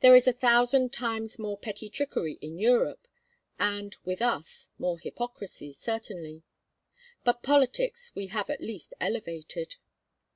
[0.00, 3.06] There is a thousand times more petty trickery in Europe;
[3.60, 6.42] and, with us, more hypocrisy, certainly;
[7.22, 9.76] but politics we have at least elevated.